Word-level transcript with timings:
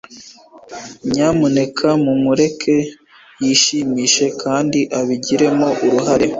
nyamuneka 1.11 1.87
mumureke 2.03 2.75
yishimishe 3.43 4.25
kandi 4.41 4.79
abigiremo 4.99 5.67
uruhare 5.85 6.27